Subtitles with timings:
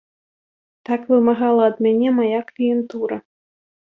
[0.89, 3.17] Так вымагала ад мяне мая кліентура.